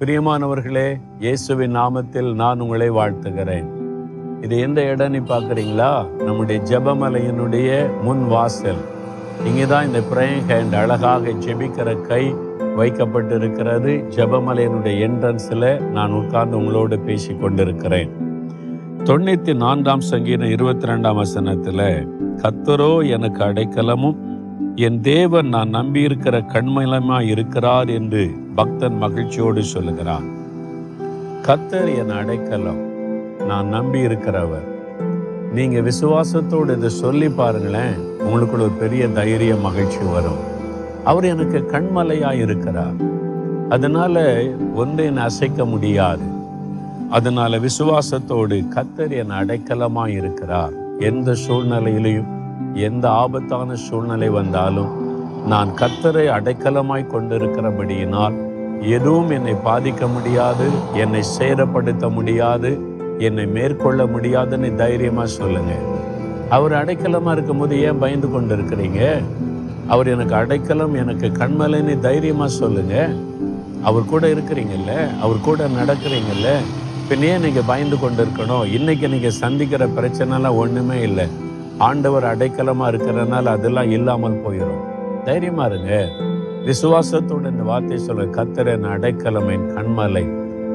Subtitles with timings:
[0.00, 3.64] பிரியமானவர்களே இயேசுவின் நாமத்தில் நான் உங்களை வாழ்த்துகிறேன்.
[4.40, 6.06] இது எந்த இடம்னு பார்க்குறீங்களா?
[6.26, 7.70] நம்முடைய ஜெபமலையினுடைய
[8.02, 8.78] முன் வாசல்.
[9.44, 12.34] இங்கே தான் இந்த ப்ரேயிங் ஹேண்ட் அழகாக ஜெபிக்கிற கை
[12.76, 13.94] வைக்கப்பட்டிருக்கிறது.
[14.16, 18.08] ஜெபமலையினுடைய என்ட்ரன்ஸில் நான் உட்கார்ந்து உங்களோடு பேசி கொண்டிருக்கிறேன்.
[19.04, 22.06] தொண்ணூற்றி நான்காம் சங்கீதம் இருபத்தி ரெண்டாம் வசனத்தில்
[22.42, 24.16] கத்தரோ எனக்கு அடைக்கலமும்
[24.80, 30.22] என் தேவன் நான் நம்பியிருக்கிற கண்மலமாய் இருக்கிறார் என்று பக்தன் மகிழ்ச்சியோடு சொல்லுகிறான்.
[31.42, 32.78] கத்தர் என் அடைக்கலம்.
[33.46, 34.66] நான் நம்பி இருக்கிறவர்
[35.52, 40.38] நீங்க விசுவாசத்தோடு இதை சொல்லி பாருங்களேன் உங்களுக்குள்ள ஒரு பெரிய தைரிய மகிழ்ச்சி வரும்.
[41.04, 42.94] அவர் எனக்கு கண்மலையா இருக்கிறார்.
[43.68, 46.22] அதனால ஒன்றையும் அசைக்க முடியாது.
[47.10, 50.72] அதனால விசுவாசத்தோடு கத்தர் என் அடைக்கலமாக இருக்கிறார்.
[50.98, 52.36] எந்த சூழ்நிலையிலையும்
[52.86, 54.90] எந்த ஆபத்தான சூழ்நிலை வந்தாலும்
[55.52, 58.36] நான் கத்தரை அடைக்கலமாய் கொண்டிருக்கிறபடியினால்
[58.94, 60.66] எதுவும் என்னை பாதிக்க முடியாது
[61.02, 62.70] என்னை சேதப்படுத்த முடியாது
[63.26, 65.72] என்னை மேற்கொள்ள முடியாதுன்னு தைரியமாக சொல்லுங்க.
[66.56, 69.00] அவர் அடைக்கலமாக இருக்கும்போது ஏன் பயந்து கொண்டு இருக்கிறீங்க
[69.94, 72.94] அவர் எனக்கு அடைக்கலம் எனக்கு கண்மலைன்னு தைரியமாக சொல்லுங்க.
[73.88, 74.92] அவர் கூட இருக்கிறீங்கல்ல?
[75.24, 76.50] அவர் கூட நடக்கிறீங்கல்ல?
[77.08, 81.26] பின்னே நீங்கள் பயந்து கொண்டு இருக்கணும் இன்னைக்கு நீங்கள் சந்திக்கிற பிரச்சனைலாம் ஒன்றுமே இல்லை.
[81.78, 84.84] ஆண்டவர் அடைக்கலமா இருக்கிறதுனால அதெல்லாம் இல்லாமல் போயிடும்
[85.24, 86.08] தைரியமா இருங்க.
[86.66, 90.24] விசுவாசத்தோட இந்த வார்த்தை சொல்ல கத்தர் என் அடைக்கலம் என் கண்மலை.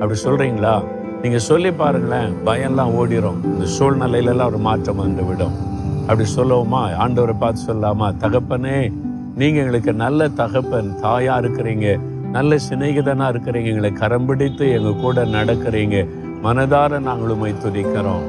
[0.00, 0.84] அப்படி சொல்றீங்களா?
[1.22, 3.44] நீங்க சொல்லி பாருங்களேன் பயம்லாம் ஓடிரும்.
[3.44, 5.52] இந்த சூழ்நிலையிலலாம் ஒரு மாற்றம் வந்து விடும்
[6.00, 6.82] அப்படி சொல்லுவோமா?
[7.04, 8.12] ஆண்டவரை பார்த்து சொல்லலாமா?
[8.20, 8.92] தகப்பனே
[9.36, 12.00] நீங்க எங்களுக்கு நல்ல தகப்பன் தாயா இருக்கிறீங்க.
[12.30, 13.64] நல்ல சிநேகிதனா இருக்கிறீங்க.
[13.64, 16.08] எங்களை கரம் பிடித்து எங்க கூட நடக்கிறீங்க.
[16.42, 18.24] மனதார நாங்கள் உம்மை துதிக்கிறோம்.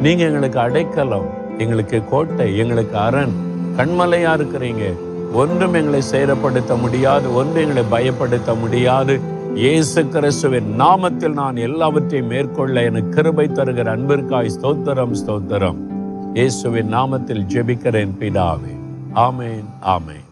[0.00, 1.37] நீங்க எங்களுக்கு அடைக்கலம்.
[1.58, 3.34] எங்களுக்கு கோட்டை எங்களுக்கு அரண்.
[3.76, 4.84] கண்மலையா இருக்கிறீங்க.
[5.32, 9.20] ஒன்றும் எங்களை சேரப்படுத்த முடியாது ஒன்றும் எங்களை பயப்படுத்த முடியாது.
[9.54, 15.76] இயேசு கிறிஸ்துவின் நாமத்தில் நான் எல்லாவற்றையும் மேற்கொள்ள எனக்கு கிருபை தருகிற அன்பிற்காய் ஸ்தோத்திரம் ஸ்தோத்திரம்.
[16.34, 18.74] இயேசுவின் நாமத்தில் ஜெபிக்கிறேன் பிதாவே.
[19.14, 20.27] ஆமேன் ஆமேன்.